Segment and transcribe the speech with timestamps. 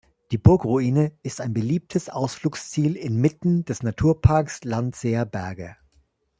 [0.31, 5.75] Die Burgruine ist ein beliebtes Ausflugsziel inmitten des Naturparks Landseer Berge.